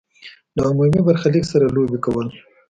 [0.55, 2.27] له عمومي برخلیک سره لوبې کول.